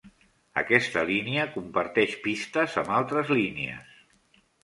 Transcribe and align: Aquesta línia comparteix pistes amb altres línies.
Aquesta 0.61 1.01
línia 1.09 1.43
comparteix 1.57 2.17
pistes 2.25 2.75
amb 2.85 2.91
altres 3.01 3.31
línies. 3.35 3.95